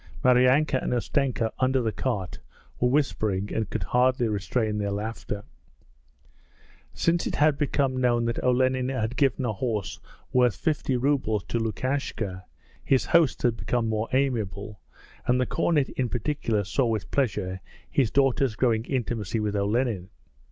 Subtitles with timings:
[0.23, 2.39] Maryanka and Ustenka under the cart
[2.79, 5.43] were whispering and could hardly restrain their laughter.
[6.91, 9.99] Since it had become known that Olenin had given a horse
[10.33, 12.45] worth fifty rubles to Lukashka,
[12.83, 14.79] his hosts had become more amiable
[15.27, 20.09] and the cornet in particular saw with pleasure his daughter's growing intimacy with Olenin.